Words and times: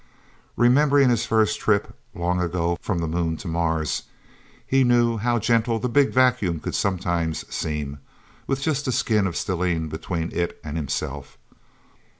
Remembering 0.57 1.11
his 1.11 1.27
first 1.27 1.59
trip, 1.59 1.95
long 2.15 2.41
ago, 2.41 2.75
from 2.81 2.97
the 2.97 3.07
Moon 3.07 3.37
to 3.37 3.47
Mars, 3.47 4.01
he 4.65 4.83
knew 4.83 5.17
how 5.17 5.37
gentle 5.37 5.77
the 5.77 5.87
Big 5.87 6.09
Vacuum 6.09 6.59
could 6.59 6.73
sometimes 6.73 7.45
seem, 7.53 7.99
with 8.47 8.63
just 8.63 8.87
a 8.87 8.91
skin 8.91 9.27
of 9.27 9.35
stellene 9.37 9.89
between 9.89 10.31
it 10.33 10.59
and 10.63 10.75
himself. 10.75 11.37